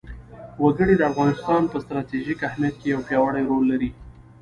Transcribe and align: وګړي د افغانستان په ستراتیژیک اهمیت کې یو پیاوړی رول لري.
وګړي 0.63 0.95
د 0.97 1.01
افغانستان 1.11 1.61
په 1.71 1.77
ستراتیژیک 1.83 2.39
اهمیت 2.49 2.75
کې 2.81 2.87
یو 2.93 3.01
پیاوړی 3.07 3.43
رول 3.49 3.63
لري. 3.71 3.89